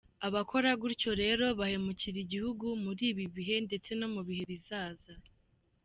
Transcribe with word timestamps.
Abakora 0.27 0.69
gutyo 0.81 1.11
rero 1.21 1.45
bahemukira 1.59 2.17
igihugu 2.25 2.65
muri 2.83 3.03
ibi 3.11 3.25
bihe 3.35 3.55
ndetse 3.67 3.89
no 3.99 4.07
mubihe 4.13 4.43
bizaza. 4.51 5.13